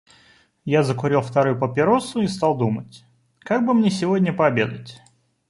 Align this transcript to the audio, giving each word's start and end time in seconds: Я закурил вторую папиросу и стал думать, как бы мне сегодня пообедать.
Я 0.65 0.81
закурил 0.81 1.21
вторую 1.21 1.59
папиросу 1.59 2.21
и 2.21 2.27
стал 2.27 2.57
думать, 2.57 3.05
как 3.37 3.63
бы 3.67 3.75
мне 3.75 3.91
сегодня 3.91 4.33
пообедать. 4.33 4.99